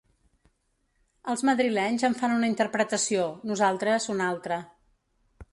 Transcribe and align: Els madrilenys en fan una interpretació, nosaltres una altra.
Els 1.33 1.43
madrilenys 1.49 2.07
en 2.11 2.17
fan 2.21 2.35
una 2.37 2.49
interpretació, 2.53 3.29
nosaltres 3.53 4.11
una 4.15 4.31
altra. 4.33 4.63